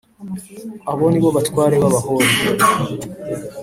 [0.91, 2.33] Abo ni bo batware b Abahori